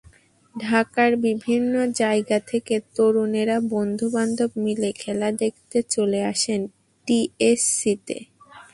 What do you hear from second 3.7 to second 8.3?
বন্ধুবান্ধব মিলে খেলা দেখতে চলে আসেন টিএসসিতে।